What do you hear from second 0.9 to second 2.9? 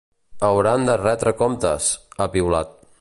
retre comptes, ha piulat.